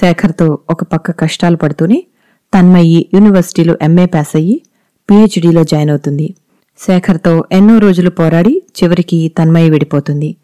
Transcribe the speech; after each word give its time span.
శేఖర్తో 0.00 0.58
ఒక 0.70 0.84
పక్క 0.84 1.10
కష్టాలు 1.10 1.56
పడుతూనే 1.56 2.06
తన్మయ్యి 2.54 3.08
యూనివర్సిటీలో 3.14 3.78
ఎంఏ 3.82 4.06
పాస్ 4.06 4.36
అయ్యి 4.36 4.62
పీహెచ్డీలో 5.10 5.64
జాయిన్ 5.64 5.90
అవుతుంది. 5.90 6.34
శేఖర్తో 6.78 7.44
ఎన్నో 7.52 7.78
రోజులు 7.78 8.10
పోరాడి 8.10 8.62
చివరికి 8.78 9.32
తన్మయ్య 9.38 9.70
విడిపోతుంది. 9.70 10.36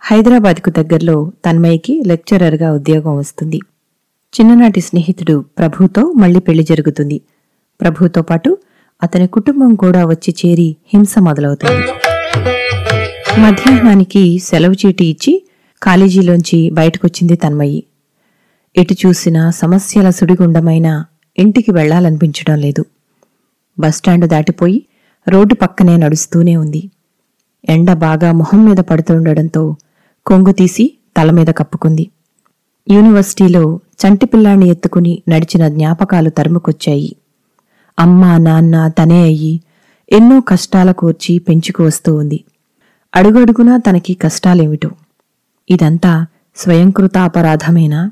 హైదరాబాద్కు 0.00 0.70
దగ్గరలో 0.70 1.32
తన్మయ్యకి 1.46 2.02
లెక్చరర్గా 2.06 2.72
ఉద్యోగం 2.72 3.16
వస్తుంది. 3.16 3.60
చిన్ననాటి 4.34 4.80
స్నేహితుడు 4.80 5.44
ప్రభుతో 5.58 6.12
మళ్ళీ 6.12 6.40
పెళ్ళి 6.40 6.64
జరుగుతుంది. 6.64 7.20
ప్రభుతో 7.80 8.22
పాటు 8.22 8.58
అతని 9.02 9.26
కుటుంబం 9.26 9.74
కూడా 9.74 10.06
వచ్చి 10.06 10.34
చేరి 10.40 10.76
హింస 10.94 11.14
మొదలవుతుంది. 11.18 11.82
మధ్యాహ్నానికి 13.40 14.38
సెలవు 14.38 14.72
చీటి 14.72 15.04
ఇచ్చి 15.04 15.42
కాలేజీలోంచి 15.82 16.70
బయటకొచ్చింది 16.70 17.36
తన్మయ్యి. 17.36 17.84
ఎటు 18.76 18.94
చూసినా 19.06 19.50
సమస్యల 19.50 20.10
సుడిగుండమైన 20.10 21.04
ఇంటికి 21.38 21.70
వెళ్ళాలనిపించడం 21.70 22.58
లేదు. 22.58 22.84
బస్టాండ్ 23.78 24.26
దాటిపోయి 24.26 24.86
రోడ్డు 25.28 25.54
పక్కనే 25.54 25.96
నడుస్తూనే 25.96 26.56
ఉంది. 26.56 26.90
ఎండ 27.68 27.92
బాగా 27.92 28.32
మొహం 28.32 28.64
మీద 28.64 28.76
పడుతుండడంతో 28.76 29.76
కొంగు 30.26 30.52
తీసి 30.52 30.98
తల 31.16 31.30
మీద 31.30 31.46
కప్పుకుంది. 31.46 32.10
యూనివర్సిటీలో 32.90 33.80
చంటిపిల్లాన్ని 34.06 34.68
ఎత్తుకుని 34.68 35.22
నడిచిన 35.28 35.68
జ్ఞాపకాలు 35.68 36.30
తరుముకొచ్చాయి. 36.30 37.16
అమ్మా 37.98 38.38
నాన్న 38.38 38.88
తనే 38.88 39.22
అయ్యి 39.22 39.60
ఎన్నో 40.12 40.40
కష్టాల 40.40 40.92
కూర్చి 40.92 41.38
పెంచుకు 41.38 41.84
వస్తూ 41.84 42.14
ఉంది. 42.16 42.44
అడుగడుగునా 43.16 43.76
తనకి 43.76 44.14
కష్టాలేమిటో. 44.14 44.90
ఇదంతా 45.70 46.26
స్వయంకృత 46.56 47.18
అపరాధమేనా 47.18 48.10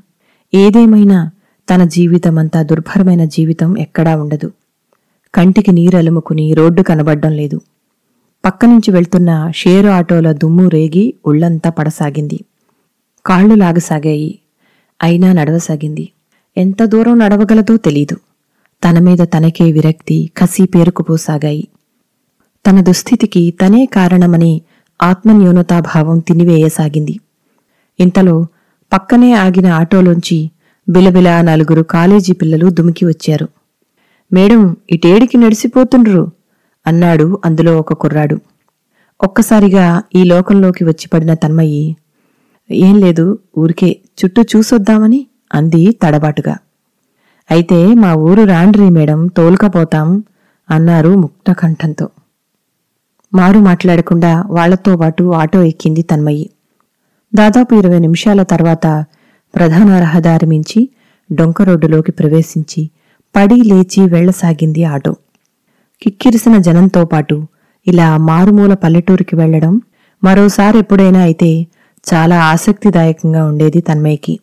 ఏదేమైనా 0.54 1.30
తన 1.74 1.84
జీవితమంతా 1.84 2.62
దుర్భరమైన 2.62 3.24
జీవితం 3.24 3.78
ఎక్కడా 3.78 4.16
ఉండదు. 4.22 4.52
కంటికి 5.34 5.72
నీరలుముకుని 5.72 6.54
రోడ్డు 6.54 6.82
కనబడ్డం 6.82 7.32
లేదు. 7.32 7.60
పక్కనుంచి 8.44 8.90
వెళ్తున్న 8.90 9.50
షేరు 9.56 9.88
ఆటోల 9.88 10.32
దుమ్ము 10.32 10.68
రేగి 10.68 11.14
ఒళ్ళంతా 11.26 11.70
పడసాగింది. 11.70 12.44
కాళ్ళు 13.26 13.54
లాగసాగాయి. 13.54 14.38
అయినా 15.02 15.32
నడవసాగింది. 15.32 16.08
ఎంత 16.56 16.84
దూరం 16.84 17.18
నడవగలదో 17.18 17.76
తెలీదు. 17.76 18.16
తన 18.84 18.98
మీద 18.98 19.18
తనకే 19.18 19.72
విరక్తి 19.72 20.30
కసి 20.36 20.66
పేరుకుపోసాగాయి. 20.66 21.68
తన 22.66 22.80
దుస్థితికి 22.80 23.54
తనే 23.60 23.86
కారణమని 23.86 24.62
ఆత్మన్యూనతాభావం 25.02 26.18
తినివేయసాగింది. 26.18 27.20
ఇంతలో 28.00 28.46
పక్కనే 28.92 29.32
ఆగిన 29.32 29.66
ఆటోలోంచి 29.66 30.50
బిలబిలా 30.88 31.42
నలుగురు 31.42 31.82
కాలేజీ 31.82 32.32
పిల్లలు 32.32 32.70
దుమికి 32.70 33.04
వచ్చారు. 33.06 33.48
మేడం 34.32 34.76
ఇటేడికి 34.90 35.36
నడిసిపోతుండ్రు 35.36 36.30
అన్నాడు 36.86 37.40
అందులో 37.44 37.78
ఒక 37.78 37.92
కుర్రాడు. 37.92 38.40
ఒక్కసారిగా 39.22 40.02
ఈ 40.14 40.24
లోకంలోకి 40.24 40.84
వచ్చి 40.84 41.08
పడిన 41.12 41.34
తన్మయ్యి 41.34 41.96
ఏం 42.70 43.00
లేదు 43.00 43.38
ఊరికే 43.58 44.00
చుట్టూ 44.18 44.42
చూసొద్దామని 44.42 45.26
అంది 45.54 45.96
తడబాటుగా. 46.02 46.56
అయితే 47.50 47.94
మా 47.94 48.14
ఊరు 48.14 48.42
రాండ్రి 48.42 48.90
మేడం 48.90 49.26
తోలుకపోతాం 49.26 50.24
అన్నారు 50.70 51.08
ముక్తకంఠంతో. 51.16 52.08
మారు 53.34 53.58
మాట్లాడకుండా 53.58 54.44
వాళ్ళతో 54.50 54.96
పాటు 54.96 55.24
ఆటో 55.32 55.62
ఎక్కింది 55.62 56.02
తన్మయ్యి 56.02 56.50
దాదాపు 57.34 57.74
ఇరవై 57.74 57.98
నిమిషాల 57.98 58.42
తర్వాత 58.42 59.04
ప్రధాన 59.54 59.98
రహదారి 59.98 60.46
మించి 60.46 60.88
డొంక 61.32 61.62
రోడ్డులోకి 61.62 62.12
ప్రవేశించి 62.12 62.90
పడి 63.36 63.54
లేచి 63.54 64.08
వెళ్ళసాగింది 64.08 64.84
ఆటో. 64.84 65.12
కిక్కిరిసిన 66.02 66.58
జనంతో 66.58 67.04
పాటు 67.04 67.46
ఇలా 67.86 68.16
మారుమూల 68.16 68.74
పల్లెటూరికి 68.74 69.36
వెళ్ళడం 69.36 69.80
మరోసారి 70.24 70.78
ఎప్పుడైనా 70.78 71.20
అయితే 71.20 71.66
చాలా 72.14 72.44
ఆసక్తిదాయకంగా 72.44 73.44
ఉండేది 73.44 73.80
తన్మయ్యకి. 73.80 74.38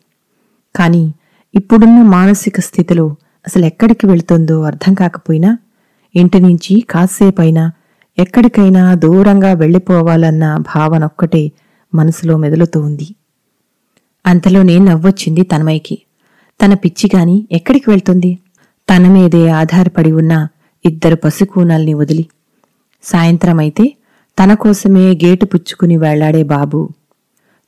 కాని 0.76 1.14
ఇప్పుడున్న 1.54 2.02
మానసిక 2.02 2.60
స్థితిలో 2.60 3.16
అసలు 3.46 3.64
ఎక్కడికి 3.64 4.06
వెళుతుందో 4.06 4.62
అర్థం 4.62 4.94
కాకపోయినా 4.94 5.58
ఇంటి 6.14 6.40
నుంచి 6.40 6.84
కాసేపైనా 6.90 7.72
ఎక్కడికైనా 8.18 8.94
దూరంగా 8.94 9.52
వెళ్ళిపోవాలన్న 9.52 10.56
భావనొక్కటే 10.56 11.52
మనసులో 11.94 12.36
మెదులుతూ 12.36 12.80
ఉంది. 12.80 13.14
అంతలోనే 14.26 14.78
నవ్వొచ్చింది 14.78 15.42
తన్మయ్యకి. 15.42 16.02
తన 16.64 16.74
పిచ్చిగాని 16.74 17.48
ఎక్కడికి 17.52 17.90
వెళ్తుంది? 17.90 18.38
తన 18.90 19.08
మీదే 19.08 19.48
ఆధారపడి 19.48 20.12
ఉన్న 20.12 20.48
ఇద్దరు 20.84 21.16
పసికూనల్ని 21.16 21.94
వదిలి. 21.94 22.26
సాయంత్రమైతే 23.02 23.96
తన 24.44 24.54
కోసమే 24.54 25.14
గేటు 25.14 25.44
పుచ్చుకుని 25.44 25.96
వెళ్ళాడే 25.96 26.42
బాబు. 26.42 26.88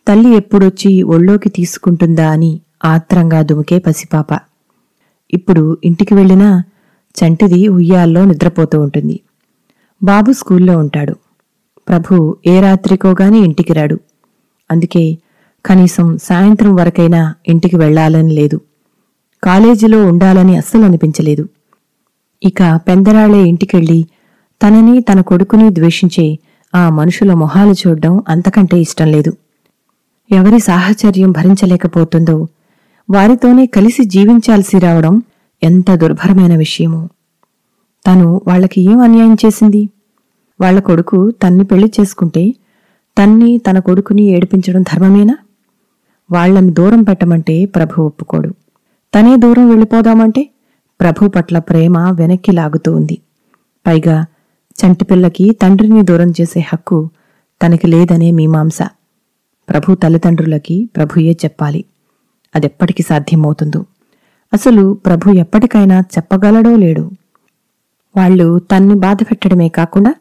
తల్లి 0.09 0.37
ఎప్పుడొచ్చి 0.37 1.03
ఒళ్ళోకి 1.03 1.49
తీసుకుంటుందా 1.49 2.31
అని 2.31 2.60
ఆత్రంగా 2.84 3.43
దుమికే 3.43 3.78
పసిపాప. 3.78 4.41
ఇప్పుడు 5.34 5.77
ఇంటికి 5.84 6.15
వెళ్ళినా 6.15 6.62
చంటిది 7.16 7.69
ఉయ్యాల్లో 7.69 8.25
నిద్రపోతూ 8.25 8.81
ఉంటుంది. 8.81 9.21
బాబు 10.03 10.33
స్కూల్లో 10.33 10.78
ఉంటాడు. 10.78 11.16
ప్రభు 11.89 12.37
ఏ 12.47 12.60
రాత్రికోగాని 12.60 13.39
ఇంటికి 13.39 13.72
రాడు. 13.72 14.00
అందుకే 14.72 15.05
కనీసం 15.66 16.06
సాయంత్రం 16.22 16.72
వరకైనా 16.77 17.21
ఇంటికి 17.49 17.77
వెళ్ళాలని 17.77 18.33
లేదు. 18.33 18.59
కాలేజీలో 19.44 20.06
ఉండాలని 20.06 20.56
అస్సలు 20.56 20.84
అనిపించలేదు. 20.84 21.44
ఇక 22.43 22.81
పెందరాళ్ళే 22.88 23.43
ఇంటికెళ్ళి 23.43 24.00
తనని 24.60 25.00
తన 25.00 25.21
కొడుకుని 25.21 25.75
ద్వేషించే 25.75 26.38
ఆ 26.75 26.88
మనుషుల 26.88 27.33
మొహాలు 27.34 27.72
చూడ్డం 27.72 28.22
అంతకంటే 28.28 28.77
ఇష్టం 28.81 29.06
లేదు. 29.06 29.33
ఎవరి 30.31 30.59
సాహచర్యం 30.60 31.31
భరించలేకపోతుందో 31.31 32.37
వారితోనే 33.10 33.66
కలిసి 33.66 34.04
జీవించాల్సి 34.04 34.78
రావడం 34.78 35.22
ఎంత 35.62 35.94
దుర్భరమైన 35.94 36.57
విషయమో. 36.57 37.09
తను 38.07 38.41
వాళ్ళకి 38.47 38.80
ఏం 38.80 39.01
అన్యాయం 39.01 39.36
చేసింది? 39.47 39.89
వాళ్ళ 40.60 40.80
కొడుకు 40.80 41.30
తన్ని 41.30 41.65
పెళ్ళి 41.65 41.92
చేసుకుంటే 42.01 42.42
తన్ని 43.18 43.59
తన 43.59 43.78
కొడుకుని 43.78 44.22
ఏడిపించడం 44.22 44.82
ధర్మమేనా? 44.82 45.38
వాళ్ళను 46.32 46.70
దూరం 46.70 47.03
పెట్టమంటే 47.03 47.64
ప్రభు 47.64 48.03
ఒప్పుకోడు. 48.03 48.48
తనే 49.14 49.36
దూరం 49.36 49.68
వెళ్ళిపోదామంటే 49.68 50.50
ప్రభు 51.00 51.28
పట్ల 51.28 51.59
ప్రేమ 51.59 51.98
వెనక్కి 51.98 52.53
లాగుతూ 52.53 52.94
ఉంది. 52.94 53.18
పైగా 53.86 54.26
చంటిపిల్లకి 54.84 55.53
తండ్రిని 55.62 56.03
దూరం 56.03 56.30
చేసే 56.30 56.60
హక్కు 56.60 57.10
తనకి 57.62 57.86
లేదనే 57.86 58.30
మీమాంస. 58.30 58.82
ప్రభు 59.68 59.94
తల్లిదండ్రులకి 59.94 60.88
ప్రభుయే 60.97 61.32
చెప్పాలి. 61.32 61.84
అదెప్పటికి 62.56 63.03
సాధ్యమవుతుందో. 63.03 63.84
అసలు 64.53 64.98
ప్రభు 65.06 65.30
ఎప్పటికైనా 65.30 66.00
చెప్పగలడో 66.00 66.76
లేడు. 66.76 67.10
వాళ్ళు 68.16 68.58
తన్ని 68.58 68.94
బాధపెట్టడమే 68.94 69.68
కాకుండా 69.68 70.15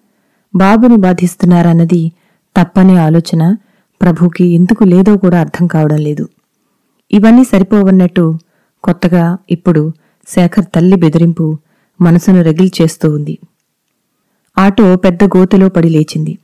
బాబుని 0.56 0.98
బాధిస్తున్నారన్నది 0.98 2.12
తప్పనే 2.56 2.98
ఆలోచన 2.98 3.56
ప్రభుకి 4.02 4.46
ఎందుకు 4.46 4.84
లేదో 4.84 5.18
కూడా 5.18 5.40
అర్థం 5.40 5.68
కావడం 5.68 5.98
లేదు. 5.98 6.30
ఇవన్నీ 7.12 7.44
సరిపోవన్నట్టు 7.44 8.40
కొత్తగా 8.84 9.38
ఇప్పుడు 9.50 9.94
శేఖర్ 10.28 10.66
తల్లి 10.76 10.96
బెదిరింపు 10.96 11.58
మనసును 12.02 12.44
రగిల్చేస్తూ 12.44 13.14
ఉంది. 13.14 13.40
ఆటో 14.58 14.96
పెద్ద 14.96 15.24
గోతులో 15.24 15.70
పడి 15.70 15.90
లేచింది. 15.90 16.38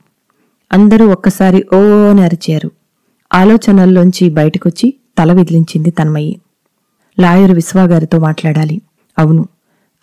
అందరూ 0.72 1.06
ఒక్కసారి 1.06 1.64
ఓ 1.74 2.08
అని 2.10 2.22
అరిచారు. 2.22 2.70
ఆలోచనల్లోంచి 3.34 4.30
బయటకొచ్చి 4.30 4.94
తల 5.18 5.32
విదిలించింది 5.32 5.90
తన్మయ్యి 5.90 6.40
లాయరు 7.20 7.54
విశ్వాగారితో 7.54 8.18
మాట్లాడాలి. 8.18 8.80
అవును 9.18 9.48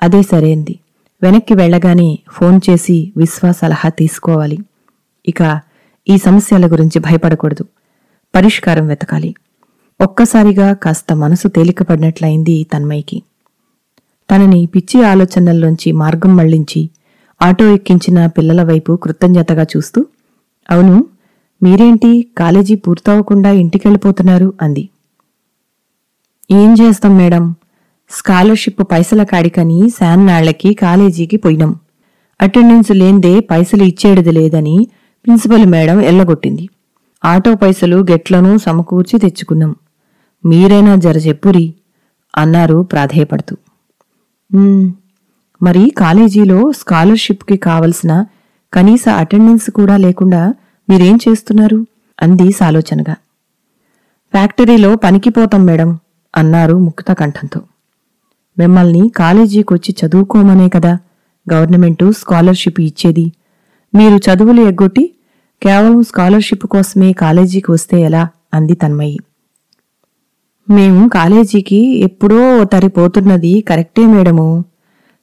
అదే 0.02 0.22
సరైంది 0.22 0.80
వెనక్కి 1.24 1.54
వెళ్ళగానే 1.54 2.20
ఫోన్ 2.32 2.60
చేసి 2.70 3.14
విశ్వా 3.18 3.52
సలహా 3.52 3.90
తీసుకోవాలి. 3.90 4.58
ఇక 5.28 5.44
ఈ 6.10 6.18
సమస్యల 6.18 6.72
గురించి 6.72 7.00
భయపడకూడదు. 7.00 7.64
పరిష్కారం 8.36 8.88
వెతకాలి. 8.88 9.36
ఒక్కసారిగా 10.02 10.74
కాస్త 10.74 11.14
మనసు 11.14 11.48
తేలికపడినట్లయింది 11.48 12.68
తన్మయ్యకి. 12.74 13.24
తనని 14.32 14.66
పిచ్చి 14.66 15.04
ఆలోచనల్లోంచి 15.04 15.92
మార్గం 15.92 16.36
మళ్ళించి 16.36 16.90
ఆటో 17.42 17.72
ఎక్కించిన 17.72 18.26
పిల్లల 18.26 18.64
వైపు 18.64 18.96
కృతజ్ఞతగా 18.96 19.64
చూస్తూ 19.64 20.06
అవును 20.72 21.06
మీరేంటి 21.64 22.28
కాలేజీ 22.38 22.76
పూర్తవకుండా 22.76 23.52
ఇంటికెళ్ళిపోతున్నారు? 23.52 24.54
అంది. 24.62 24.90
ఏం 26.52 26.76
చేస్తాం 26.82 27.18
మేడం? 27.18 27.56
స్కాలర్షిప్ 28.10 28.82
పైసల 28.92 29.24
కాడికని 29.24 29.90
శాన్నాళ్ళకి 29.90 30.74
కాలేజీకి 30.74 31.38
పోయినాం. 31.38 31.76
అటెండెన్స్ 32.42 32.92
లేందే 32.92 33.40
పైసలు 33.40 33.84
ఇచ్చేటిది 33.84 34.32
లేదని 34.32 34.88
ప్రిన్సిపల్ 35.26 35.66
మేడం 35.66 36.02
ఎల్లగొట్టింది. 36.02 36.70
ఆటో 37.26 37.56
పైసలు 37.56 37.98
గెట్లను 38.12 38.58
సమకూర్చి 38.58 39.20
తెచ్చుకున్నాం. 39.20 39.76
మీరైనా 40.46 40.96
జర 40.96 41.18
చెప్పురి 41.18 41.74
అన్నారు 42.38 42.82
ప్రాధేయపడుతూ. 42.82 43.56
మరి 45.62 45.90
కాలేజీలో 45.98 46.72
స్కాలర్షిప్కి 46.72 47.58
కావలసిన 47.58 48.26
కనీస 48.74 49.10
అటెండెన్స్ 49.10 49.70
కూడా 49.72 49.98
లేకుండా 49.98 50.54
మీరేం 50.90 51.20
చేస్తున్నారు? 51.30 51.86
అంది 52.22 52.52
సాలోచనగా. 52.52 53.14
ఫ్యాక్టరీలో 54.32 54.96
పనికిపోతాం 54.96 55.66
మేడం 55.66 56.00
అన్నారు 56.36 56.78
ముక్త 56.78 57.14
కంఠంతో. 57.14 57.62
మిమ్మల్ని 58.60 59.12
కాలేజీకొచ్చి 59.16 59.96
చదువుకోమనే 60.02 60.70
కదా 60.70 60.98
గవర్నమెంటు 61.54 62.12
స్కాలర్షిప్ 62.12 62.82
ఇచ్చేది. 62.82 63.32
మీరు 63.96 64.16
చదువులు 64.16 64.62
ఎగ్గొట్టి 64.62 65.15
కేవలం 65.64 66.04
స్కాలర్షిప్ 66.04 66.66
కోసమే 66.66 67.14
కాలేజీకి 67.14 67.72
వస్తే 67.72 68.02
ఎలా? 68.02 68.30
అంది 68.54 68.74
తన్మయి. 68.74 69.18
మేము 70.70 71.10
కాలేజీకి 71.10 72.00
ఎప్పుడో 72.00 72.64
తరిపోతున్నది 72.64 73.62
కరెక్టే 73.62 74.06
మేడము. 74.06 74.66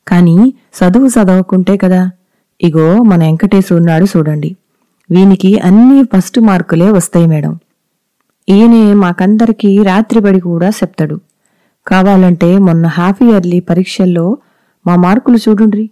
కాని 0.08 0.48
చదువు 0.48 1.06
చదవకుంటే 1.06 1.76
కదా. 1.76 2.10
ఇగో 2.62 3.02
మన 3.02 3.24
వెంకటేశు 3.24 3.74
ఉన్నాడు 3.74 4.04
చూడండి. 4.04 4.56
వీనికి 5.10 5.58
అన్ని 5.58 6.02
ఫస్ట్ 6.02 6.40
మార్కులే 6.40 6.90
వస్తాయి 6.90 7.26
మేడం. 7.26 7.58
ఈయనే 8.48 8.94
మాకందరికీ 8.94 9.82
రాత్రిబడి 9.82 10.40
కూడా 10.40 10.68
చెప్తాడు. 10.68 11.20
కావాలంటే 11.86 12.58
మొన్న 12.58 12.86
హాఫ్ 12.86 13.22
ఇయర్లీ 13.22 13.60
పరీక్షల్లో 13.60 14.36
మా 14.86 14.96
మార్కులు 14.96 15.36
చూడుండ్రి 15.36 15.90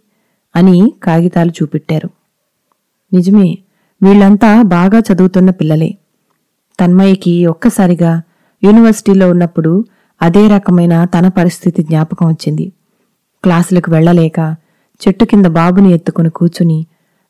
అని 0.56 0.92
కాగితాలు 1.02 1.50
చూపెట్టారు. 1.50 2.10
నిజమే 3.12 3.58
వీళ్ళంతా 4.02 4.62
బాగా 4.62 4.98
చదువుతున్న 4.98 5.50
పిల్లలే. 5.50 5.90
తన్మయ్యకి 6.78 7.46
ఒక్కసారిగా 7.46 8.22
యూనివర్సిటీలో 8.62 9.30
ఉన్నప్పుడు 9.30 9.84
అదే 10.22 10.48
రకమైన 10.48 11.04
తన 11.04 11.28
పరిస్థితి 11.28 11.82
జ్ఞాపకం 11.82 12.26
వచ్చింది. 12.28 12.72
క్లాసులకు 13.44 13.90
వెళ్ళలేక 13.90 14.56
చెట్టు 15.00 15.24
కింద 15.24 15.46
బాబుని 15.46 15.90
ఎత్తుకుని 15.92 16.30
కూర్చుని 16.30 16.86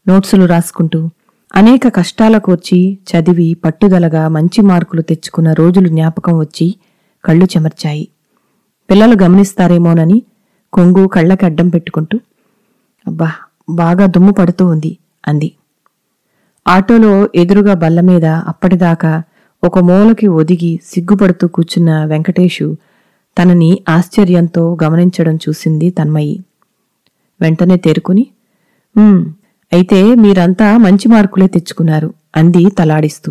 నోట్సులు 0.09 0.45
రాసుకుంటూ 0.47 1.11
అనేక 1.55 1.89
కష్టాల 1.89 2.39
కూర్చి 2.39 2.99
చదివి 3.11 3.55
పట్టుదలగా 3.55 4.29
మంచి 4.29 4.61
మార్కులు 4.63 5.03
తెచ్చుకున్న 5.03 5.53
రోజులు 5.53 5.89
జ్ఞాపకం 5.89 6.39
వచ్చి 6.39 6.67
కళ్ళు 7.25 7.45
చెమర్చాయి. 7.45 8.09
పిల్లలు 8.91 9.23
గమనిస్తారేమోనని 9.23 10.23
కొంగు 10.73 11.09
కళ్ళకి 11.09 11.45
అడ్డం 11.45 11.69
పెట్టుకుంటూ 11.69 12.21
అబ్బా 13.07 13.29
బాగా 13.71 14.07
దుమ్ము 14.07 14.33
పడుతూ 14.33 14.67
ఉంది 14.67 14.99
అంది. 15.29 15.49
ఆటోలో 16.67 17.13
ఎదురుగా 17.35 17.75
బల్ల 17.75 18.01
మీద 18.01 18.25
అప్పటిదాకా 18.51 19.13
ఒక 19.63 19.79
మూలకి 19.79 20.27
ఒదిగి 20.41 20.81
సిగ్గుపడుతూ 20.85 21.47
కూర్చున్న 21.49 22.05
వెంకటేషు 22.05 22.67
తనని 23.37 23.71
ఆశ్చర్యంతో 23.89 24.79
గమనించడం 24.85 25.37
చూసింది 25.37 25.91
తన్మయి. 25.91 26.37
వెంటనే 27.41 27.77
తేరుకుని 27.77 28.25
అయితే 29.73 30.15
మీరంతా 30.15 30.79
మంచి 30.79 31.09
మార్కులే 31.09 31.47
తెచ్చుకున్నారు 31.47 32.09
అంది 32.37 32.63
తలాడిస్తూ. 32.79 33.31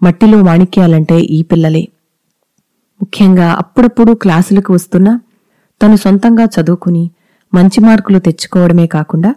మట్టిలో 0.00 0.42
మాణిక్యాలంటే 0.42 1.18
ఈ 1.36 1.42
పిల్లలే. 1.42 1.84
ముఖ్యంగా 3.00 3.48
అప్పుడప్పుడు 3.52 4.12
క్లాసులకు 4.14 4.72
వస్తున్నా 4.72 5.12
తను 5.80 5.96
సొంతంగా 5.96 6.44
చదువుకుని 6.54 7.04
మంచి 7.52 7.80
మార్కులు 7.80 8.18
తెచ్చుకోవడమే 8.18 8.86
కాకుండా 8.86 9.30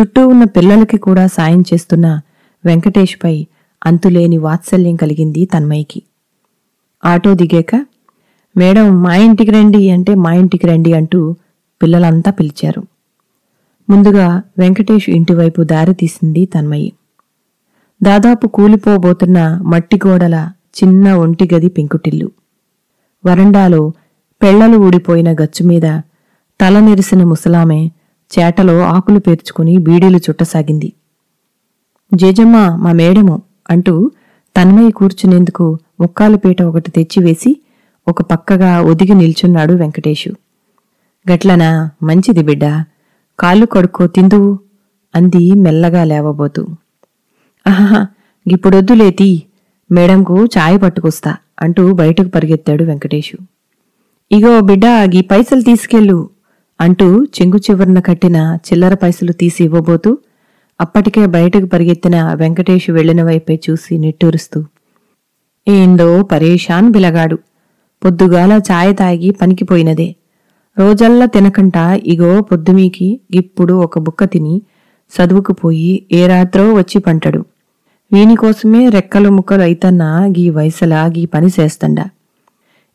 చుట్టూ 0.00 0.28
ఉన్న 0.28 0.44
పిల్లలకి 0.44 0.96
కూడా 0.96 1.26
సాయం 1.26 1.60
చేస్తున్న 1.60 2.20
వెంకటేష్పై 2.64 3.46
అంతులేని 3.86 4.38
వాత్సల్యం 4.38 4.96
కలిగింది 4.96 5.44
తన్మయ్యకి. 5.44 6.02
ఆటో 7.04 7.34
దిగాక 7.34 7.86
మేడం 8.56 9.02
మా 9.02 9.16
ఇంటికి 9.16 9.50
రండి 9.50 9.90
అంటే 9.90 10.14
మా 10.14 10.32
ఇంటికి 10.32 10.66
రండి 10.66 10.92
అంటూ 10.92 11.36
పిల్లలంతా 11.82 12.30
పిలిచారు. 12.30 12.82
ముందుగా 13.90 14.42
వెంకటేష్ 14.58 15.10
ఇంటివైపు 15.10 15.62
దారి 15.62 15.94
తీసింది 15.94 16.46
తన్మయ్యి. 16.46 16.92
దాదాపు 18.02 18.46
కూలిపోబోతున్న 18.46 19.60
మట్టి 19.64 20.00
గోడల 20.06 20.52
చిన్న 20.82 21.12
ఒంటిగది 21.12 21.68
పెంకుటిల్లు. 21.68 22.30
వరండాలో 23.26 23.92
పెళ్ళలు 24.42 24.76
ఊడిపోయిన 24.76 25.32
గచ్చుమీద 25.32 26.00
తల 26.60 26.80
నిరిసిన 26.80 27.24
ముసలామె 27.24 27.90
చేటలో 28.30 28.76
ఆకులు 28.82 29.18
పేర్చుకుని 29.18 29.78
బీడీలు 29.78 30.16
చుట్టసాగింది. 30.16 30.88
జేజమ్మ 32.12 32.56
మా 32.76 32.92
మేడము 32.92 33.36
అంటూ 33.70 33.94
తన్మయ్య 34.56 34.90
కూర్చునేందుకు 34.90 35.78
ముక్కాలుపీట 36.00 36.62
ఒకటి 36.62 36.90
తెచ్చివేసి 36.90 37.50
ఒక 38.06 38.22
పక్కగా 38.22 38.80
ఒదిగి 38.80 39.14
నిల్చున్నాడు 39.14 39.72
వెంకటేషు 39.72 40.30
గట్లనా 41.26 41.70
మంచిది 42.02 42.42
బిడ్డ 42.42 42.64
కాళ్ళు 43.38 43.66
కడుక్కో 43.66 44.06
తిందువు 44.06 44.50
అంది 45.14 45.50
మెల్లగా 45.54 46.04
లేవబోతూ. 46.04 46.62
ఆహా 47.66 48.00
ఇప్పుడొద్దులేతి 48.46 49.30
మేడంకు 49.90 50.36
చాయ్ 50.44 50.78
పట్టుకొస్తా 50.82 51.32
అంటూ 51.60 51.82
బయటకు 51.92 52.28
పరిగెత్తాడు 52.28 52.84
వెంకటేషు 52.84 53.36
ఇగో 54.30 54.60
బిడ్డ 54.60 54.86
గీ 55.14 55.20
పైసలు 55.22 55.60
తీసుకెళ్ళు 55.60 56.18
అంటూ 56.80 57.24
చెంగు 57.24 57.56
చివరన 57.56 58.00
కట్టిన 58.00 58.58
చిల్లర 58.66 58.94
పైసలు 58.94 59.32
తీసి 59.32 59.64
ఇవ్వబోతూ 59.64 60.18
అప్పటికే 60.80 61.26
బయటకు 61.26 61.66
పరిగెత్తిన 61.66 62.32
వెంకటేష్ 62.34 62.90
వెళ్ళిన 62.90 63.22
వైపే 63.22 63.60
చూసి 63.70 63.98
నిట్టూరుస్తూ 63.98 64.64
ఏందో 65.68 66.22
పరేషాన్ 66.22 66.92
బిలగాడు 66.92 67.38
పొద్దుగాల 68.02 68.52
చాయ్ 68.70 68.96
తాగి 68.96 69.30
పనికిపోయినదే. 69.30 70.16
రోజల్లా 70.78 71.26
తినకంట 71.26 71.76
ఇగో 72.06 72.40
పొద్దుమీకి 72.40 73.20
ఇప్పుడు 73.34 73.74
ఒక 73.74 73.98
బుక్క 73.98 74.24
తిని 74.24 74.62
చదువుకుపోయి 75.12 76.06
ఏ 76.12 76.26
రాత్రో 76.26 76.74
వచ్చి 76.74 76.98
పంటడు. 76.98 77.40
వీనికోసమే 78.12 78.88
రెక్కలు 78.88 79.28
ముక్కలు 79.28 79.62
అయితన్నా 79.62 80.24
గీ 80.26 80.50
వయసలా 80.50 81.06
గీ 81.06 81.24
పని 81.26 81.46
చేస్తండా. 81.60 82.04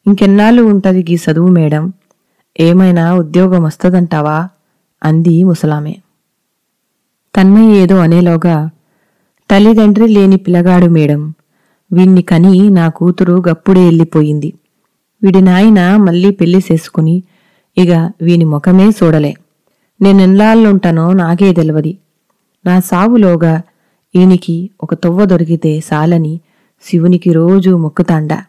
ఇంకెన్నాళ్ళు 0.05 0.62
ఉంటది 0.62 1.05
గీ 1.09 1.15
చదువు 1.15 1.48
మేడం? 1.48 1.93
ఏమైనా 2.60 3.16
ఉద్యోగం 3.16 3.63
వస్తుందంటావా? 3.63 4.50
అంది 5.04 5.44
ముసలామె. 5.44 5.96
తన్మయ్య 7.36 7.82
ఏదో 7.82 7.98
అనేలోగా 7.98 8.70
తల్లిదండ్రి 9.51 10.08
లేని 10.08 10.38
పిల్లగాడు 10.38 10.86
మేడం 10.86 11.34
వీణ్ణి 11.94 12.22
కని 12.22 12.70
నా 12.70 12.89
కూతురు 12.89 13.44
గప్పుడే 13.50 13.86
వెళ్ళిపోయింది 13.86 14.54
వీడి 15.24 15.42
నాయన 15.42 15.98
మళ్ళీ 15.98 16.32
పెళ్ళి 16.32 16.60
చేసుకుని 16.72 17.24
ఇక 17.78 18.12
వీని 18.22 18.46
ముఖమే 18.46 18.89
చూడలే. 18.89 19.36
నేనెన్లాళ్ళుంటానో 20.01 21.13
నాకే 21.13 21.54
తెలవది. 21.54 21.98
నా 22.66 22.80
సావులోగా 22.80 23.62
ఈయనికి 24.16 24.70
ఒక 24.84 24.94
తొవ్వ 24.94 25.25
దొరికితే 25.25 25.80
సాలని 25.80 26.39
శివునికి 26.82 27.34
రోజూ 27.34 27.78
మొక్కుతాండా. 27.78 28.46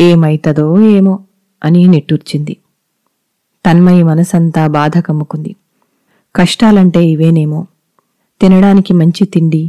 ఏమైతదో 0.00 0.80
ఏమో 0.80 1.24
అని 1.64 1.88
నిట్టూర్చింది. 1.88 2.56
తన్మయి 3.64 4.02
మనసంతా 4.02 4.66
బాధ 4.66 4.98
కమ్ముకుంది 4.98 5.52
కష్టాలంటే 6.34 7.00
ఇవేనేమో. 7.04 7.60
తినడానికి 8.40 8.92
మంచి 8.92 9.24
తిండి 9.24 9.62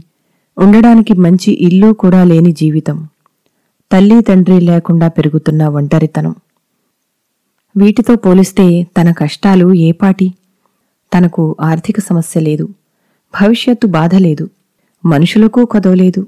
ఉండడానికి 0.57 1.13
మంచి 1.13 1.51
ఇల్లు 1.67 1.93
కూడా 1.93 2.23
లేని 2.23 2.51
జీవితం. 2.51 2.97
తల్లి 3.91 4.21
తండ్రి 4.21 4.59
లేకుండా 4.59 5.07
పెరుగుతున్న 5.07 5.67
ఒంటరితనం. 5.67 6.35
వీటితో 7.75 8.15
పోలిస్తే 8.15 8.65
తన 8.97 9.11
కష్టాలు 9.11 9.73
ఏపాటి 9.73 10.27
తనకు 11.11 11.55
ఆర్థిక 11.61 11.99
సమస్య 11.99 12.41
లేదు 12.41 12.65
భవిష్యత్తు 13.33 13.87
బాధ 13.87 14.15
లేదు 14.15 14.49
మనుషులకు 15.05 15.65
కదోలేదు 15.65 16.21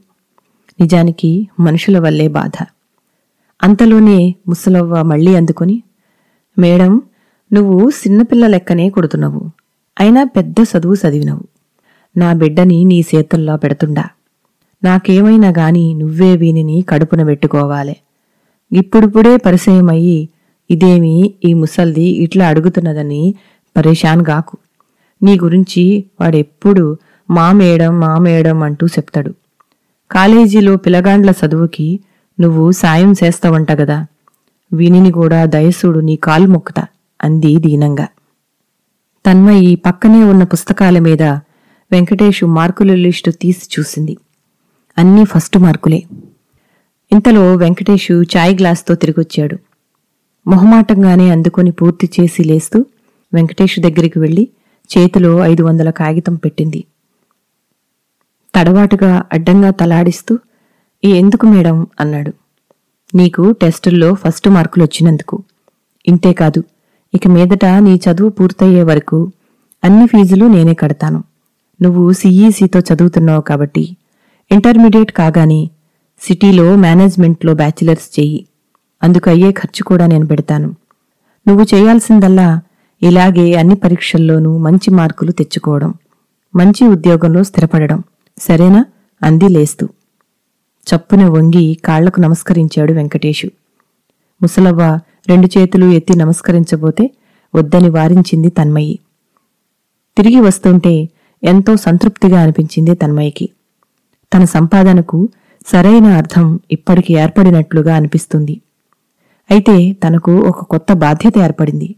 నిజానికి 0.80 1.30
మనుషుల 1.60 2.00
వల్లే 2.00 2.28
బాధ. 2.28 2.58
అంతలోనే 3.64 4.18
ముసలవ్వ 4.48 5.02
మళ్ళీ 5.02 5.36
అందుకొని 5.36 5.78
మేడం 6.58 6.92
నువ్వు 7.54 7.90
చిన్నపిల్ల 7.90 8.48
లెక్కనే 8.48 8.90
కొడుతున్నావు. 8.90 9.52
అయినా 10.00 10.24
పెద్ద 10.24 10.56
చదువు 10.62 10.94
చదివినవు. 10.94 11.42
నా 12.18 12.34
బిడ్డని 12.34 12.84
నీ 12.84 13.06
చేతుల్లో 13.16 13.58
పెడుతుండా. 13.58 14.04
నాకేమైనా 14.84 15.54
గాని 15.58 15.94
నువ్వే 15.94 16.36
వీనిని 16.36 16.86
కడుపున 16.90 17.24
పెట్టుకోవాలే. 17.24 17.98
ఇప్పుడిప్పుడే 18.72 19.38
పరిచయమయ్యి 19.38 20.30
ఇదేమి 20.72 21.34
ఈ 21.46 21.54
ముసల్ది 21.54 22.04
ఇట్లా 22.04 22.48
అడుగుతున్నదని 22.48 23.36
పరేషాన్ 23.78 24.26
గాకు. 24.30 24.58
నీ 25.24 25.40
గురించి 25.40 26.06
వాడెప్పుడు 26.22 26.98
మా 27.32 27.52
మేడం 27.52 28.00
మా 28.00 28.18
మేడం 28.18 28.64
అంటూ 28.64 28.88
చెప్తాడు. 28.88 29.34
కాలేజీలో 30.12 30.76
పిలగాండ్ల 30.76 31.34
చదువుకి 31.46 32.00
నువ్వు 32.40 32.72
సాయం 32.72 33.14
చేస్తావంట 33.24 33.72
గదా. 33.72 34.06
వినిని 34.74 35.12
కూడా 35.12 35.46
దయసుడు 35.46 36.00
నీ 36.00 36.16
కాలు 36.16 36.48
మొక్కుతా. 36.48 36.88
అంది 37.24 37.56
దీనంగా. 37.56 38.08
తన్మయి 39.26 39.76
పక్కనే 39.76 40.24
ఉన్న 40.24 40.44
పుస్తకాల 40.44 41.00
మీద 41.00 41.24
వెంకటేషు 41.92 42.46
మార్కుల 42.46 42.94
లిస్టు 42.96 43.32
తీసి 43.32 43.80
చూసింది. 43.80 44.18
అన్నీ 44.98 45.24
ఫస్ట్ 45.24 45.58
మార్కులే. 45.58 46.04
ఇంతలో 47.12 47.56
వెంకటేషు 47.56 48.24
చాయ్ 48.38 48.56
గ్లాస్తో 48.60 48.96
తిరిగొచ్చాడు. 48.96 49.58
మొహమాటంగానే 50.48 51.30
అందుకొని 51.30 51.72
పూర్తి 51.72 52.10
చేసి 52.20 52.44
లేస్తూ 52.44 52.86
వెంకటేషు 53.34 53.82
దగ్గరికి 53.82 54.20
వెళ్ళి 54.20 54.48
చేతిలో 54.98 55.46
ఐదు 55.46 55.64
వందల 55.64 55.90
కాగితం 55.90 56.36
పెట్టింది. 56.36 56.84
తడవాటుగా 58.56 59.24
అడ్డంగా 59.34 59.70
తలాడిస్తూ 59.70 60.40
ఈ 61.04 61.12
ఎందుకు 61.12 61.46
మేడం? 61.46 61.88
అన్నాడు. 62.00 62.34
నీకు 63.16 63.52
టెస్టుల్లో 63.52 64.14
ఫస్ట్ 64.14 64.50
మార్కులు 64.50 64.84
వచ్చినందుకు 64.84 65.44
ఇంతేకాదు 66.08 66.64
ఇక 67.16 67.28
మీదట 67.28 67.66
నీ 67.66 67.96
చదువు 67.96 68.30
పూర్తయ్యే 68.30 68.84
వరకు 68.84 69.32
అన్ని 69.84 70.08
ఫీజులు 70.08 70.46
నేనే 70.46 70.74
కడతాను. 70.74 71.24
నువ్వు 71.82 72.12
సిఈసితో 72.12 72.80
చదువుతున్నావు 72.80 73.42
కాబట్టి 73.42 73.98
ఇంటర్మీడియట్ 74.52 75.12
కాగానే 75.12 75.70
సిటీలో 76.22 76.76
మేనేజ్మెంట్లో 76.76 77.54
బ్యాచిలర్స్ 77.54 78.20
చెయ్యి 78.20 78.46
అందుకు 79.04 79.30
అయ్యే 79.30 79.52
ఖర్చు 79.52 79.84
కూడా 79.84 80.06
నేను 80.06 80.26
పెడతాను. 80.26 80.76
నువ్వు 81.48 81.66
చేయాల్సిందల్లా 81.76 82.62
ఇలాగే 83.04 83.54
అన్ని 83.54 83.76
పరీక్షల్లోనూ 83.76 84.58
మంచి 84.58 84.92
మార్కులు 84.92 85.32
తెచ్చుకోవడం 85.32 85.94
మంచి 86.56 86.88
ఉద్యోగంలో 86.88 87.44
స్థిరపడడం. 87.44 88.04
సరేనా? 88.38 88.86
అంది 89.24 89.50
లేస్తూ. 89.50 89.90
చప్పున 90.88 91.26
వంగి 91.26 91.78
కాళ్ళకు 91.86 92.20
నమస్కరించాడు 92.20 92.94
వెంకటేషు 92.94 93.48
ముసలవ్వ 94.42 95.00
రెండు 95.30 95.48
చేతులు 95.58 95.86
ఎత్తి 95.86 96.18
నమస్కరించబోతే 96.18 97.12
వద్దని 97.56 97.90
వారించింది 97.90 98.50
తన్మయి. 98.50 99.00
తిరిగి 100.18 100.40
వస్తుంటే 100.40 101.10
ఎంతో 101.44 101.76
సంతృప్తిగా 101.76 102.42
అనిపించింది 102.42 102.96
తన్మయికి. 102.96 103.50
తన 104.34 104.44
సంపాదనకు 104.44 105.30
సరైన 105.68 106.06
అర్థం 106.06 106.60
ఇప్పటికి 106.72 107.14
ఏర్పడినట్లుగా 107.14 107.96
అనిపిస్తుంది. 107.96 108.62
అయితే 109.52 109.92
తనకు 109.92 110.32
ఒక 110.32 110.64
కొత్త 110.64 110.94
బాధ్యత 110.94 111.38
ఏర్పడింది. 111.38 111.96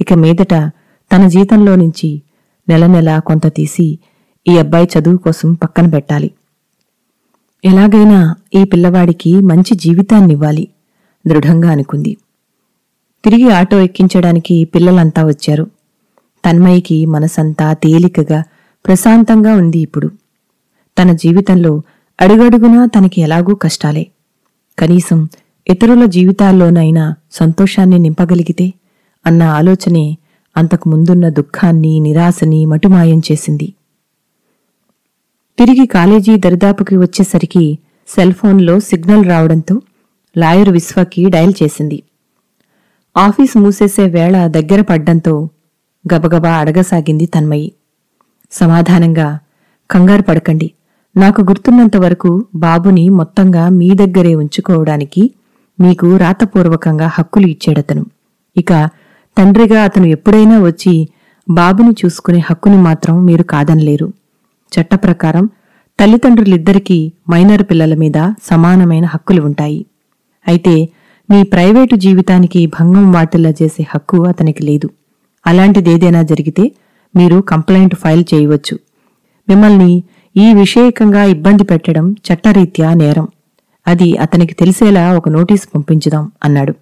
ఇక 0.00 0.12
మీదట 0.12 0.54
తన 1.12 1.26
జీతంలో 1.26 1.76
నుంచి 1.76 2.22
నెల 2.68 2.86
నెల 2.86 3.18
కొంత 3.18 3.46
తీసి 3.46 3.98
ఈ 4.48 4.58
అబ్బాయి 4.58 4.88
చదువు 4.98 5.16
కోసం 5.16 5.54
పక్కన 5.54 5.86
పెట్టాలి. 5.86 6.30
ఎలాగైనా 7.64 8.34
ఈ 8.54 8.64
పిల్లవాడికి 8.64 9.40
మంచి 9.40 9.74
జీవితాన్నివ్వాలి 9.74 10.68
దృఢంగా 11.26 11.70
అనుకుంది. 11.70 12.16
తిరిగి 13.24 13.50
ఆటో 13.50 13.80
ఎక్కించడానికి 13.80 14.64
పిల్లలంతా 14.64 15.24
వచ్చారు. 15.24 15.66
తన్మయికి 16.44 17.06
మనసంతా 17.06 17.72
తేలికగా 17.72 18.44
ప్రశాంతంగా 18.86 19.54
ఉంది 19.54 19.78
ఇప్పుడు. 19.78 20.10
తన 20.98 21.12
జీవితంలో 21.12 21.82
అడుగడుగునా 22.20 22.86
తనకి 22.86 23.20
ఎలాగూ 23.20 23.54
కష్టాలే. 23.54 24.06
కనీసం 24.78 25.28
ఇతరుల 25.68 26.04
జీవితాల్లోనైనా 26.04 27.14
సంతోషాన్ని 27.32 27.98
నింపగలిగితే 27.98 28.72
అన్న 29.26 29.42
ఆలోచనే 29.42 30.18
అంతకు 30.56 30.88
ముందున్న 30.88 31.28
దుఃఖాన్ని 31.28 32.00
నిరాశని 32.00 32.66
మటుమాయం 32.66 33.22
చేసింది. 33.32 33.72
తిరిగి 35.58 35.86
కాలేజీ 35.86 36.36
దరిదాపుకి 36.36 36.96
వచ్చేసరికి 36.96 37.78
సెల్ 38.08 38.32
ఫోన్లో 38.32 38.80
సిగ్నల్ 38.80 39.24
రావడంతో 39.24 39.82
లాయర్ 40.38 40.68
విశ్వకి 40.68 41.30
డయల్ 41.30 41.52
చేసింది. 41.62 42.02
ఆఫీస్ 43.16 43.56
మూసేసే 43.56 44.06
వేళ 44.06 44.46
దగ్గర 44.46 44.80
పడ్డంతో 44.80 45.50
గబగబా 46.12 46.50
అడగసాగింది 46.50 47.26
తన్మయి. 47.26 47.72
సమాధానంగా 48.52 49.38
కంగారు 49.90 50.22
పడకండి. 50.22 50.68
నాకు 51.16 51.42
గుర్తున్నంత 51.42 51.96
వరకు 51.96 52.44
బాబుని 52.54 53.08
మొత్తంగా 53.08 53.68
మీ 53.68 53.90
దగ్గరే 53.94 54.34
ఉంచుకోవడానికి 54.34 55.30
మీకు 55.80 56.16
రాతపూర్వకంగా 56.16 57.06
హక్కులు 57.06 57.46
ఇచ్చాడతను. 57.46 58.04
ఇక 58.56 58.72
తండ్రిగా 59.36 59.82
అతను 59.82 60.06
ఎప్పుడైనా 60.06 60.60
వచ్చి 60.60 61.08
బాబుని 61.48 61.92
చూసుకునే 62.04 62.38
హక్కుని 62.38 62.76
మాత్రం 62.76 63.24
మీరు 63.24 63.42
కాదనలేరు. 63.42 64.08
చట్ట 64.72 64.94
ప్రకారం 64.94 65.50
తల్లిదండ్రులిద్దరికీ 65.98 67.12
మైనర్ 67.30 67.62
పిల్లల 67.62 67.94
మీద 67.94 68.18
సమానమైన 68.42 69.04
హక్కులు 69.04 69.42
ఉంటాయి. 69.42 69.86
అయితే 70.48 70.74
మీ 71.30 71.42
ప్రైవేటు 71.42 71.96
జీవితానికి 71.96 72.66
భంగం 72.66 73.12
వాటిల్లా 73.12 73.50
చేసే 73.50 73.86
హక్కు 73.94 74.26
అతనికి 74.26 74.62
లేదు. 74.62 74.90
అలాంటిదేదైనా 75.46 76.22
జరిగితే 76.22 76.72
మీరు 77.16 77.40
కంప్లైంట్ 77.40 77.94
ఫైల్ 77.94 78.24
చేయవచ్చు. 78.34 78.78
మిమ్మల్ని 79.48 80.04
ఈ 80.36 80.54
విషయకంగా 80.54 81.24
ఇబ్బంది 81.24 81.64
పెట్టడం 81.64 82.12
చట్టరీత్యా 82.12 82.94
నేరం. 82.94 83.28
అది 83.86 84.16
అతనికి 84.16 84.54
తెలిసేలా 84.54 85.16
ఒక 85.16 85.28
నోటీసు 85.28 85.68
పంపించుదాం 85.74 86.32
అన్నాడు. 86.44 86.72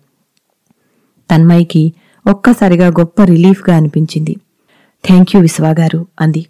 తన్మయికి 1.31 1.93
ఒక్కసారిగా 2.27 2.89
గొప్ప 2.89 3.23
రిలీఫ్గా 3.23 3.77
అనిపించింది. 3.77 4.37
థ్యాంక్ 5.05 5.37
యూ 5.37 5.43
విశ్వాగారు 5.43 6.07
అంది. 6.21 6.47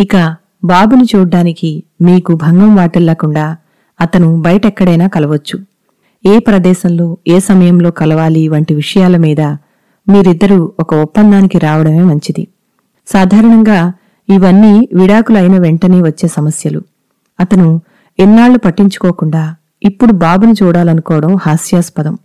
ఇక 0.00 0.36
బాబుని 0.64 1.04
చూడ్డానికి 1.16 1.82
మీకు 2.02 2.34
భంగం 2.34 2.76
వాటిల్లకుండా 2.76 3.56
అతను 4.00 4.40
బయటెక్కడైనా 4.40 5.06
కలవచ్చు. 5.06 5.69
ఏ 6.26 6.38
ప్రదేశంలో 6.38 7.18
ఏ 7.28 7.38
సమయంలో 7.38 7.90
కలవాలి 7.90 8.48
వంటి 8.48 8.74
విషయాల 8.74 9.16
మీద 9.16 9.40
మీరిద్దరూ 10.08 10.72
ఒక 10.80 10.94
ఒప్పందానికి 10.94 11.58
రావడమే 11.58 12.00
మంచిది. 12.00 12.48
సాధారణంగా 13.06 13.92
ఇవన్నీ 14.28 14.88
విడాకులైన 14.94 15.58
వెంటనే 15.58 16.00
వచ్చే 16.00 16.28
సమస్యలు. 16.28 16.82
అతను 17.40 17.80
ఎన్నాళ్ళు 18.18 18.58
పట్టించుకోకుండా 18.58 19.54
ఇప్పుడు 19.82 20.12
బాబుని 20.12 20.54
చూడాలనుకోవడం 20.62 21.36
హాస్యాస్పదం. 21.36 22.18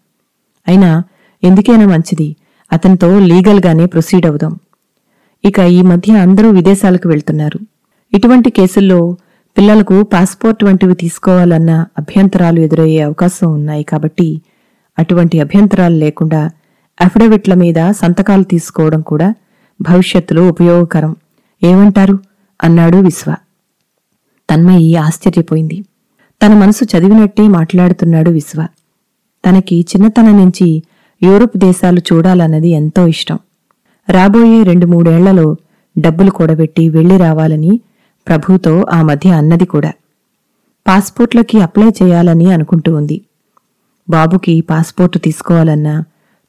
అయినా 0.68 1.04
ఎందుకైనా 1.44 1.86
మంచిది 1.86 2.36
అతనితో 2.72 3.20
లీగల్గానే 3.20 3.86
ప్రొసీడ్ 3.86 4.26
అవుదాం. 4.26 4.60
ఇక 5.46 5.60
ఈ 5.60 5.82
మధ్య 5.82 6.14
అందరూ 6.14 6.50
విదేశాలకు 6.50 7.10
వెళ్తున్నారు. 7.10 7.60
ఇటువంటి 8.14 8.50
కేసుల్లో 8.50 9.18
పిల్లలకు 9.58 10.04
పాస్పోర్ట్ 10.04 10.64
వంటివి 10.64 10.96
తీసుకోవాలన్న 10.96 11.86
అభ్యంతరాలు 11.98 12.60
ఎదురయ్యే 12.60 13.02
అవకాశం 13.02 13.54
ఉన్నాయి 13.54 13.84
కాబట్టి 13.84 14.42
అటువంటి 15.00 15.40
అభ్యంతరాలు 15.40 15.96
లేకుండా 15.96 16.50
అఫిడవిట్ల 17.02 17.54
మీద 17.54 17.92
సంతకాలు 17.92 18.44
తీసుకోవడం 18.44 19.02
కూడా 19.02 19.34
భవిష్యత్తులో 19.82 20.50
ఉపయోగకరం. 20.50 21.16
ఏమంటారు? 21.64 22.20
అన్నాడు 22.64 22.98
విశ్వ. 22.98 23.36
తన్మయి 24.50 24.96
ఆశ్చర్యపోయింది. 24.96 25.82
తన 26.42 26.54
మనసు 26.54 26.98
చదివినట్టే 26.98 27.48
మాట్లాడుతున్నాడు 27.48 28.30
విశ్వ. 28.30 28.68
తనకి 29.46 29.82
చిన్నతనం 29.82 30.38
నుంచి 30.38 30.84
యూరోప్ 31.24 31.58
దేశాలు 31.58 32.02
చూడాలన్నది 32.14 32.70
ఎంతో 32.70 33.08
ఇష్టం. 33.08 33.40
రాబోయే 34.10 34.64
రెండు 34.64 34.86
మూడేళ్ళలో 34.86 35.56
డబ్బులు 36.00 36.32
కూడబెట్టి 36.32 36.90
వెళ్ళి 36.90 37.18
రావాలని 37.18 37.80
ప్రభుతో 38.28 38.86
ఆ 38.92 39.02
మధ్య 39.02 39.30
అన్నది 39.30 39.66
కూడా. 39.66 39.94
పాస్పోర్ట్లకి 40.88 41.62
అప్లై 41.62 41.90
చేయాలని 42.04 42.52
అనుకుంటూ 42.52 42.96
ఉంది. 42.96 43.22
బాబుకి 44.10 44.62
పాస్పోర్టు 44.62 45.18
తీసుకోవాలన్నా 45.18 46.04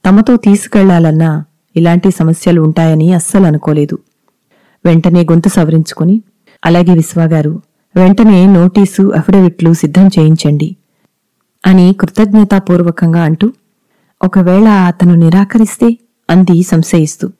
తమతో 0.04 0.36
తీసుకెళ్ళాలన్నా 0.36 1.44
ఇలాంటి 1.76 2.10
సమస్యలు 2.10 2.60
ఉంటాయని 2.60 3.12
అస్సలు 3.12 3.46
అనుకోలేదు. 3.46 3.98
వెంటనే 4.84 5.22
గొంతు 5.22 5.48
సవరించుకుని 5.48 6.22
అలాగే 6.64 6.92
విశ్వాగారు 6.94 7.62
వెంటనే 7.96 8.46
నోటీసు 8.46 9.12
అఫిడవిట్లు 9.16 9.72
సిద్ధం 9.72 10.06
చేయించండి 10.06 10.76
అని 11.66 11.92
కృతజ్ఞతాపూర్వకంగా 12.00 13.22
అంటూ 13.22 13.52
ఒకవేళ 14.24 14.68
అతను 14.68 15.14
నిరాకరిస్తే 15.14 15.98
అంది 16.30 16.62
సంశయిస్తూ. 16.62 17.30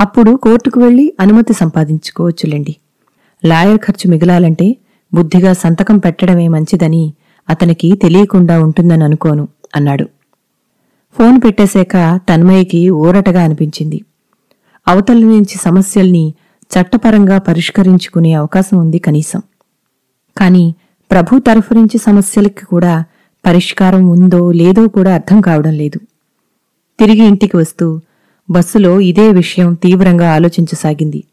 అప్పుడు 0.00 0.36
కోర్టుకు 0.36 0.80
వెళ్ళి 0.80 1.12
అనుమతి 1.20 1.52
సంపాదించుకోవచ్చులేండి. 1.52 2.76
లాయర్ 3.44 3.78
ఖర్చు 3.78 4.10
మిగలాలంటే 4.10 4.76
బుద్ధిగా 5.14 5.52
సంతకం 5.52 5.98
పెట్టడమే 5.98 6.48
మంచిదని 6.48 7.12
అతనికి 7.50 7.96
తెలియకుండా 7.96 8.62
ఉంటుందని 8.62 9.04
అనుకోను 9.04 9.48
అన్నాడు. 9.76 10.04
ఫోన్ 11.18 11.40
పెట్టేశాక 11.44 12.20
తన్మయ్యకి 12.28 12.90
ఊరటగా 12.90 13.42
అనిపించింది. 13.42 14.04
అవతల 14.88 15.18
నుంచి 15.18 15.58
సమస్యల్ని 15.58 16.34
చట్టపరంగా 16.60 17.38
పరిష్కరించుకునే 17.38 18.32
అవకాశం 18.32 18.78
ఉంది 18.78 18.98
కనీసం. 18.98 19.42
కాని 20.36 20.74
ప్రభు 21.10 21.38
తరఫు 21.38 21.74
నుంచి 21.74 21.98
సమస్యలకి 21.98 22.66
కూడా 22.66 23.04
పరిష్కారం 23.46 24.08
ఉందో 24.08 24.52
లేదో 24.52 24.88
కూడా 24.88 25.14
అర్థం 25.14 25.40
కావడం 25.40 25.72
లేదు. 25.72 25.98
తిరిగి 27.00 27.24
ఇంటికి 27.24 27.56
వస్తూ 27.56 28.00
బస్సులో 28.50 29.00
ఇదే 29.00 29.32
విషయం 29.32 29.74
తీవ్రంగా 29.74 30.34
ఆలోచించసాగింది. 30.34 31.24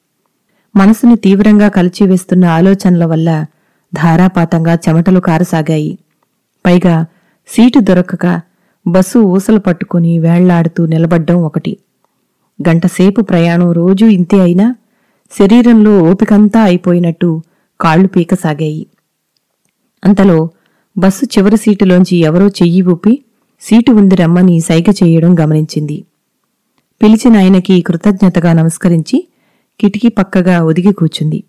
మనసుని 0.76 1.16
తీవ్రంగా 1.16 1.68
కలిచివేస్తున్న 1.68 2.46
ఆలోచనల 2.46 3.06
వల్ల 3.06 3.46
ధారాపాతంగా 3.94 4.74
చెమటలు 4.74 5.20
కారసాగాయి. 5.20 5.98
పైగా 6.66 7.06
సీటు 7.48 7.80
దొరకక 7.80 8.42
బస్సు 8.88 9.20
ఊసలు 9.20 9.60
పట్టుకుని 9.60 10.20
వేళ్ళాడుతూ 10.20 10.86
నిలబడ్డం 10.86 11.44
ఒకటి. 11.44 11.78
గంటసేపు 12.68 13.22
ప్రయాణం 13.22 13.72
రోజూ 13.72 14.08
ఇంతే 14.08 14.42
అయినా 14.42 14.76
శరీరంలో 15.40 16.04
ఓపికంతా 16.04 16.62
అయిపోయినట్టు 16.62 17.42
కాళ్ళు 17.82 18.08
పీకసాగాయి. 18.08 18.88
అంతలో 20.06 20.50
బస్సు 20.98 21.26
చివరి 21.26 21.58
సీటులోంచి 21.58 22.18
ఎవరో 22.18 22.48
చెయ్యి 22.48 22.82
ఊపి 22.82 23.24
సీటు 23.62 23.92
ఉంది 23.92 24.16
రమ్మని 24.16 24.60
సైగ 24.60 24.92
చేయడం 25.04 25.40
గమనించింది. 25.40 26.06
పిలిచిన 27.04 27.38
ఆయనకి 27.38 27.82
కృతజ్ఞతగా 27.82 28.54
నమస్కరించి 28.54 29.28
కిటికీ 29.80 30.10
పక్కగా 30.10 30.56
ఒదిగి 30.62 30.94
కూర్చుంది. 30.94 31.44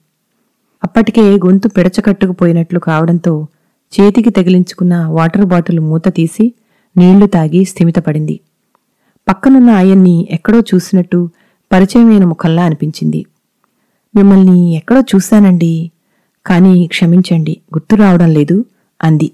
అప్పటికే 0.84 1.24
గొంతు 1.44 1.68
పిడచకట్టుకుపోయినట్లు 1.68 2.78
కావడంతో 2.78 3.48
చేతికి 3.92 4.30
తగిలించుకున్న 4.30 5.04
వాటర్ 5.06 5.44
బాటిల్ 5.44 5.80
మూత 5.80 6.08
తీసి 6.08 6.54
నీళ్ళు 6.96 7.26
తాగి 7.26 7.64
స్థిమితపడింది. 7.64 8.40
పక్కనున్న 9.28 9.70
ఆయన్ని 9.70 10.28
ఎక్కడో 10.30 10.60
చూసినట్టు 10.60 11.30
పరిచయమైన 11.72 12.24
ముఖంలా 12.24 12.64
అనిపించింది. 12.64 13.26
మిమ్మల్ని 14.14 14.74
ఎక్కడో 14.74 15.00
చూశానండి 15.00 15.90
కానీ 16.46 16.86
క్షమించండి 16.86 17.60
గుర్తు 17.74 17.94
రావడం 17.96 18.30
లేదు 18.30 18.66
అంది. 19.00 19.28